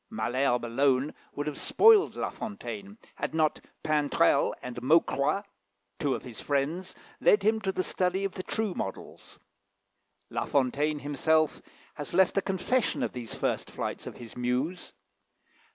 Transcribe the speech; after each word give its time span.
Malherbe 0.11 0.63
alone 0.65 1.13
would 1.35 1.45
have 1.45 1.59
spoiled 1.59 2.15
La 2.15 2.31
Fontaine, 2.31 2.97
had 3.17 3.35
not 3.35 3.61
Pintrel 3.83 4.55
and 4.63 4.81
Maucroix, 4.81 5.43
two 5.99 6.15
of 6.15 6.23
his 6.23 6.41
friends, 6.41 6.95
led 7.19 7.43
him 7.43 7.61
to 7.61 7.71
the 7.71 7.83
study 7.83 8.23
of 8.23 8.31
the 8.33 8.41
true 8.41 8.73
models. 8.73 9.37
La 10.31 10.45
Fontaine 10.45 10.97
himself 10.97 11.61
has 11.93 12.15
left 12.15 12.35
a 12.35 12.41
confession 12.41 13.03
of 13.03 13.13
these 13.13 13.35
first 13.35 13.69
flights 13.69 14.07
of 14.07 14.17
his 14.17 14.35
muse. 14.35 14.91